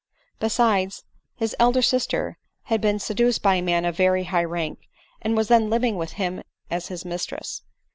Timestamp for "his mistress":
6.87-7.61